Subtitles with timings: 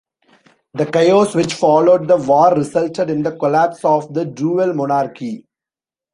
[0.73, 5.45] The chaos which followed the war resulted in the collapse of the Dual Monarchy.